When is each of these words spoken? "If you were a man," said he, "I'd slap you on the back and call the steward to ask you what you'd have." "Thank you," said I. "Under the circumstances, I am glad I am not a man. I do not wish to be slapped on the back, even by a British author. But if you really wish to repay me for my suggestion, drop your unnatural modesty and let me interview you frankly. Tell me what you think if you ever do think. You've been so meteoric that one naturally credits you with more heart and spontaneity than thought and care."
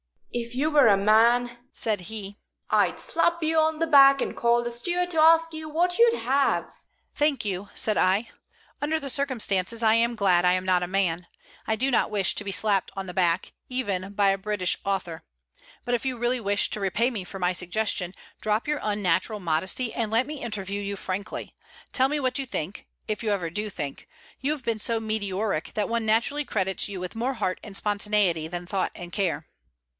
"If 0.33 0.55
you 0.55 0.71
were 0.71 0.87
a 0.87 0.97
man," 0.97 1.59
said 1.73 1.99
he, 2.09 2.37
"I'd 2.71 2.99
slap 2.99 3.43
you 3.43 3.59
on 3.59 3.77
the 3.77 3.85
back 3.85 4.19
and 4.21 4.35
call 4.35 4.63
the 4.63 4.71
steward 4.71 5.11
to 5.11 5.19
ask 5.19 5.53
you 5.53 5.69
what 5.69 5.99
you'd 5.99 6.19
have." 6.19 6.73
"Thank 7.13 7.45
you," 7.45 7.69
said 7.75 7.97
I. 7.97 8.29
"Under 8.81 8.99
the 8.99 9.09
circumstances, 9.09 9.83
I 9.83 9.93
am 9.95 10.15
glad 10.15 10.43
I 10.45 10.53
am 10.53 10.65
not 10.65 10.83
a 10.83 10.87
man. 10.87 11.27
I 11.67 11.75
do 11.75 11.91
not 11.91 12.09
wish 12.09 12.33
to 12.35 12.45
be 12.45 12.51
slapped 12.51 12.91
on 12.95 13.05
the 13.05 13.13
back, 13.13 13.51
even 13.69 14.13
by 14.13 14.29
a 14.29 14.37
British 14.39 14.77
author. 14.85 15.21
But 15.85 15.93
if 15.93 16.05
you 16.05 16.17
really 16.17 16.39
wish 16.39 16.69
to 16.71 16.79
repay 16.79 17.11
me 17.11 17.23
for 17.25 17.37
my 17.37 17.51
suggestion, 17.53 18.15
drop 18.39 18.67
your 18.69 18.79
unnatural 18.81 19.41
modesty 19.41 19.93
and 19.93 20.09
let 20.09 20.25
me 20.25 20.41
interview 20.41 20.81
you 20.81 20.95
frankly. 20.95 21.53
Tell 21.91 22.07
me 22.07 22.19
what 22.21 22.39
you 22.39 22.45
think 22.47 22.87
if 23.07 23.21
you 23.21 23.29
ever 23.31 23.49
do 23.51 23.69
think. 23.69 24.07
You've 24.39 24.63
been 24.63 24.79
so 24.79 24.99
meteoric 24.99 25.73
that 25.75 25.89
one 25.89 26.05
naturally 26.07 26.45
credits 26.45 26.87
you 26.87 26.99
with 27.01 27.15
more 27.15 27.33
heart 27.35 27.59
and 27.61 27.75
spontaneity 27.77 28.47
than 28.47 28.65
thought 28.65 28.93
and 28.95 29.11
care." 29.11 29.45